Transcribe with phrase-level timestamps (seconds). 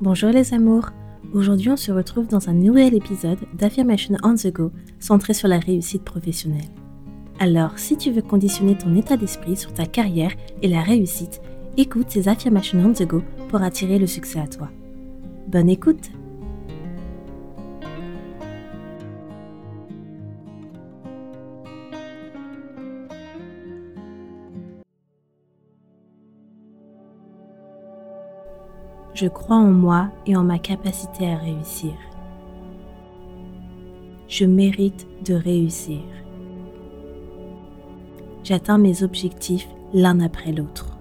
[0.00, 0.90] Bonjour les amours
[1.34, 5.60] Aujourd'hui on se retrouve dans un nouvel épisode d'Affirmation on the Go centré sur la
[5.60, 6.68] réussite professionnelle.
[7.38, 11.40] Alors si tu veux conditionner ton état d'esprit sur ta carrière et la réussite,
[11.76, 14.68] écoute ces Affirmation on the Go pour attirer le succès à toi.
[15.46, 16.10] Bonne écoute
[29.14, 31.92] Je crois en moi et en ma capacité à réussir.
[34.26, 36.00] Je mérite de réussir.
[38.42, 40.98] J'atteins mes objectifs l'un après l'autre.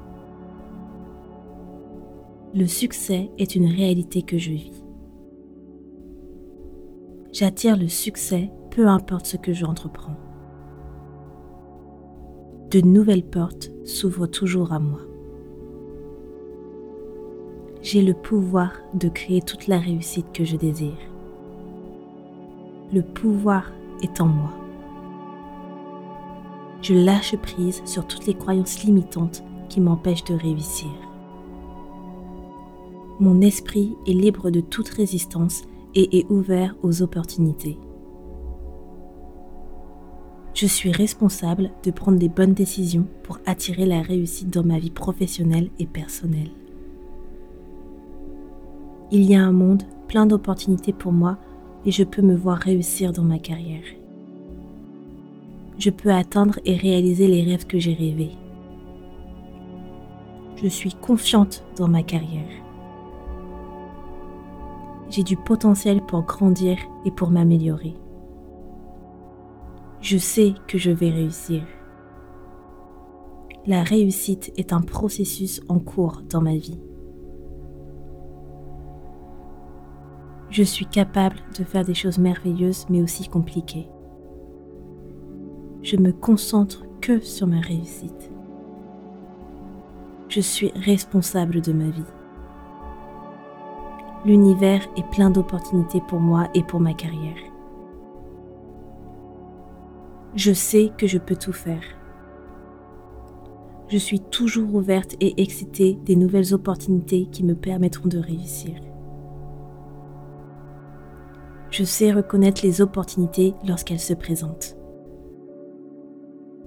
[2.53, 4.83] Le succès est une réalité que je vis.
[7.31, 10.17] J'attire le succès peu importe ce que j'entreprends.
[12.69, 15.01] De nouvelles portes s'ouvrent toujours à moi
[17.83, 20.97] j'ai le pouvoir de créer toute la réussite que je désire.
[22.93, 24.51] Le pouvoir est en moi.
[26.81, 30.89] Je lâche prise sur toutes les croyances limitantes qui m'empêchent de réussir.
[33.19, 37.77] Mon esprit est libre de toute résistance et est ouvert aux opportunités.
[40.53, 44.91] Je suis responsable de prendre les bonnes décisions pour attirer la réussite dans ma vie
[44.91, 46.51] professionnelle et personnelle.
[49.15, 51.37] Il y a un monde plein d'opportunités pour moi
[51.85, 53.83] et je peux me voir réussir dans ma carrière.
[55.77, 58.31] Je peux atteindre et réaliser les rêves que j'ai rêvés.
[60.55, 62.49] Je suis confiante dans ma carrière.
[65.11, 67.93] J'ai du potentiel pour grandir et pour m'améliorer.
[70.01, 71.61] Je sais que je vais réussir.
[73.67, 76.79] La réussite est un processus en cours dans ma vie.
[80.53, 83.87] Je suis capable de faire des choses merveilleuses mais aussi compliquées.
[85.81, 88.31] Je me concentre que sur ma réussite.
[90.29, 92.03] Je suis responsable de ma vie.
[94.25, 97.41] L'univers est plein d'opportunités pour moi et pour ma carrière.
[100.35, 101.83] Je sais que je peux tout faire.
[103.87, 108.75] Je suis toujours ouverte et excitée des nouvelles opportunités qui me permettront de réussir.
[111.73, 114.77] Je sais reconnaître les opportunités lorsqu'elles se présentent.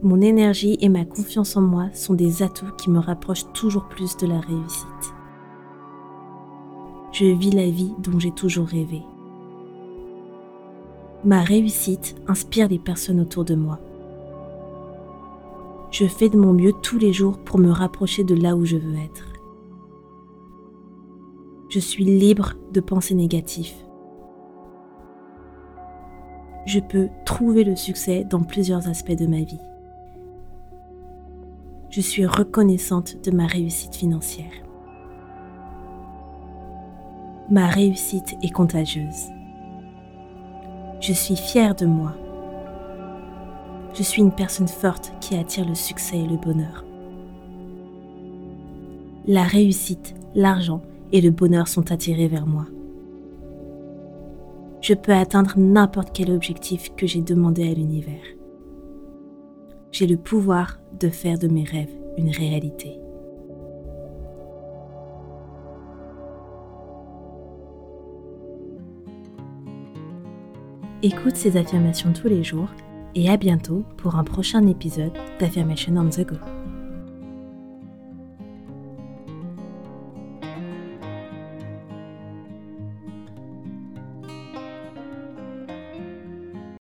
[0.03, 4.17] Mon énergie et ma confiance en moi sont des atouts qui me rapprochent toujours plus
[4.17, 5.15] de la réussite.
[7.13, 9.01] Je vis la vie dont j'ai toujours rêvé.
[11.25, 13.79] Ma réussite inspire les personnes autour de moi.
[15.93, 18.77] Je fais de mon mieux tous les jours pour me rapprocher de là où je
[18.77, 19.29] veux être.
[21.69, 23.86] Je suis libre de pensées négatives
[26.67, 29.61] je peux trouver le succès dans plusieurs aspects de ma vie.
[31.91, 34.53] Je suis reconnaissante de ma réussite financière.
[37.49, 39.31] Ma réussite est contagieuse.
[41.01, 42.17] Je suis fière de moi.
[43.95, 46.85] Je suis une personne forte qui attire le succès et le bonheur.
[49.29, 50.83] La réussite, l'argent
[51.13, 52.67] et le bonheur sont attirés vers moi
[54.87, 58.23] je peux atteindre n'importe quel objectif que j'ai demandé à l'univers.
[59.91, 62.97] J'ai le pouvoir de faire de mes rêves une réalité.
[71.03, 72.71] Écoute ces affirmations tous les jours
[73.17, 76.56] et à bientôt pour un prochain épisode d'Affirmation on the Go.